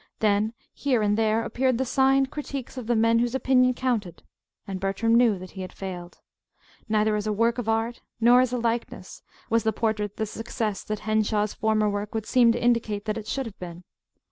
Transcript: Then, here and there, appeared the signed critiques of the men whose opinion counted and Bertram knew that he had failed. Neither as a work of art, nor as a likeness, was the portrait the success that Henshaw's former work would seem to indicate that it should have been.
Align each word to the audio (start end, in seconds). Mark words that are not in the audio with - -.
Then, 0.17 0.53
here 0.73 1.03
and 1.03 1.15
there, 1.15 1.43
appeared 1.43 1.77
the 1.77 1.85
signed 1.85 2.31
critiques 2.31 2.75
of 2.75 2.87
the 2.87 2.95
men 2.95 3.19
whose 3.19 3.35
opinion 3.35 3.75
counted 3.75 4.23
and 4.67 4.79
Bertram 4.79 5.13
knew 5.13 5.37
that 5.37 5.51
he 5.51 5.61
had 5.61 5.71
failed. 5.71 6.21
Neither 6.89 7.15
as 7.15 7.27
a 7.27 7.31
work 7.31 7.59
of 7.59 7.69
art, 7.69 8.01
nor 8.19 8.41
as 8.41 8.51
a 8.51 8.57
likeness, 8.57 9.21
was 9.51 9.63
the 9.63 9.71
portrait 9.71 10.17
the 10.17 10.25
success 10.25 10.83
that 10.85 11.01
Henshaw's 11.01 11.53
former 11.53 11.87
work 11.87 12.15
would 12.15 12.25
seem 12.25 12.51
to 12.51 12.59
indicate 12.63 13.05
that 13.05 13.15
it 13.19 13.27
should 13.27 13.45
have 13.45 13.59
been. 13.59 13.83